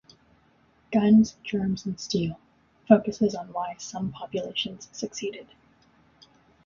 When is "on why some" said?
3.35-4.11